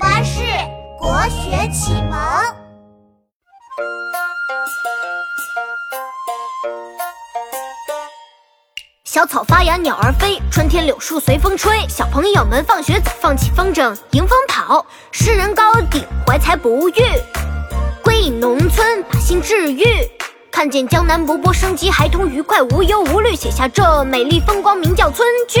[0.00, 0.40] 巴士
[0.98, 2.18] 国学启蒙。
[9.04, 11.86] 小草发芽，鸟儿飞，春天柳树随风吹。
[11.86, 14.86] 小朋友们放学早，放起风筝迎风跑。
[15.12, 17.02] 诗人高鼎怀才不遇，
[18.02, 19.84] 归隐农村把心治愈。
[20.50, 25.60] 看见江南勃勃生机，孩童愉快无忧无虑，写下这美丽风光，名叫村居。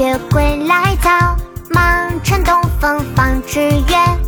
[0.00, 1.10] 却归来早，
[1.68, 4.19] 忙趁东风放纸鸢。